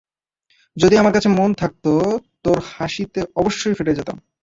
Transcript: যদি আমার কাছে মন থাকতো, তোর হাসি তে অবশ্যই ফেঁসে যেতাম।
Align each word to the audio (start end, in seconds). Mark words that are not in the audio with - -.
যদি 0.77 0.95
আমার 0.97 1.13
কাছে 1.13 1.29
মন 1.29 1.49
থাকতো, 1.53 1.91
তোর 2.43 2.57
হাসি 2.71 3.03
তে 3.13 3.21
অবশ্যই 3.35 3.73
ফেঁসে 3.73 3.97
যেতাম। 3.97 4.17